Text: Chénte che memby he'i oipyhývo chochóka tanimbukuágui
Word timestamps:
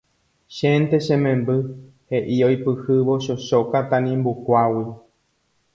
Chénte 0.55 0.97
che 1.05 1.15
memby 1.23 1.57
he'i 2.11 2.37
oipyhývo 2.47 3.13
chochóka 3.25 3.79
tanimbukuágui 3.89 4.87